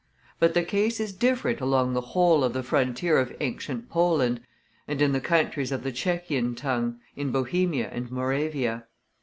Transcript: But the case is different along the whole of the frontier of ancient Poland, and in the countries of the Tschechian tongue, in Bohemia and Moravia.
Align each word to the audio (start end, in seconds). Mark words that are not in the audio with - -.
But 0.39 0.55
the 0.55 0.63
case 0.63 0.99
is 0.99 1.13
different 1.13 1.61
along 1.61 1.93
the 1.93 2.01
whole 2.01 2.43
of 2.43 2.53
the 2.53 2.63
frontier 2.63 3.19
of 3.19 3.35
ancient 3.39 3.87
Poland, 3.87 4.41
and 4.87 4.99
in 4.99 5.11
the 5.11 5.21
countries 5.21 5.71
of 5.71 5.83
the 5.83 5.91
Tschechian 5.91 6.55
tongue, 6.57 6.99
in 7.15 7.31
Bohemia 7.31 7.87
and 7.87 8.09
Moravia. 8.09 8.85